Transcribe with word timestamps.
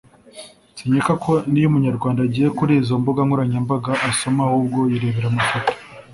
sinkeka 0.77 1.13
ko 1.23 1.31
niyo 1.49 1.67
umunyarwanda 1.69 2.19
agiye 2.27 2.49
kuri 2.57 2.71
izo 2.81 2.93
mbuga 3.01 3.21
nkoranyambaga 3.25 3.91
asoma 4.09 4.41
ahubwo 4.47 4.79
yirebera 4.91 5.27
amafoto 5.31 5.71